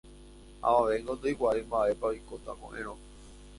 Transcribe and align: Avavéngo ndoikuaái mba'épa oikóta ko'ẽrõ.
Avavéngo 0.67 1.11
ndoikuaái 1.15 1.61
mba'épa 1.67 2.05
oikóta 2.13 2.51
ko'ẽrõ. 2.59 2.93